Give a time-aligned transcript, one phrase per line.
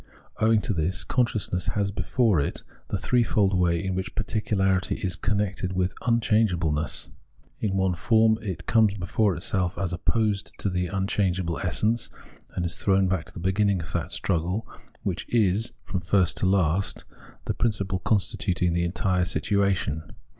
[0.39, 5.73] Owing to this, consciousness has before it the threefold way in which particularity is connected
[5.73, 7.09] with unchangeable ness.
[7.59, 12.09] In one form it comes before itself as opposed to the imchangeable essence,
[12.55, 14.67] and is thrown back to the beginning of that struggle,
[15.03, 17.05] which is, from first to last,
[17.45, 20.13] the principle constituting the entire situation.